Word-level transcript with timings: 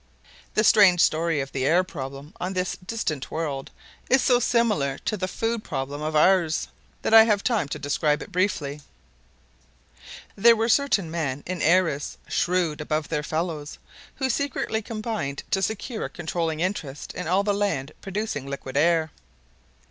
The 0.55 0.63
strange 0.63 0.99
story 0.99 1.41
of 1.41 1.51
the 1.51 1.63
air 1.63 1.83
problem 1.83 2.33
on 2.41 2.53
this 2.53 2.75
distant 2.77 3.29
world 3.29 3.69
is 4.09 4.23
so 4.23 4.39
similar 4.39 4.97
to 5.05 5.15
the 5.15 5.27
food 5.27 5.63
problem 5.63 6.01
of 6.01 6.15
ours 6.15 6.69
that 7.03 7.13
I 7.13 7.25
have 7.25 7.43
time 7.43 7.67
to 7.67 7.77
describe 7.77 8.23
it 8.23 8.31
briefly. 8.31 8.81
There 10.35 10.55
were 10.55 10.69
certain 10.69 11.11
men 11.11 11.43
in 11.45 11.59
Airess, 11.61 12.17
shrewd 12.27 12.81
above 12.81 13.09
their 13.09 13.21
fellows, 13.21 13.77
who 14.15 14.27
secretly 14.27 14.81
combined 14.81 15.43
to 15.51 15.61
secure 15.61 16.05
a 16.05 16.09
controlling 16.09 16.61
interest 16.61 17.13
in 17.13 17.27
all 17.27 17.43
the 17.43 17.53
land 17.53 17.91
producing 18.01 18.47
liquid 18.47 18.75
air. 18.75 19.11